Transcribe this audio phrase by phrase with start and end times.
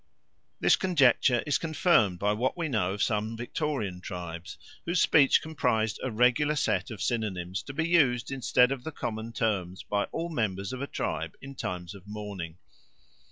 [0.59, 5.99] This conjecture is confirmed by what we know of some Victorian tribes whose speech comprised
[6.01, 10.29] a regular set of synonyms to be used instead of the common terms by all
[10.29, 12.57] members of a tribe in times of mourning.